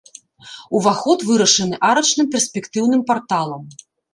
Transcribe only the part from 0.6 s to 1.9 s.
Уваход вырашаны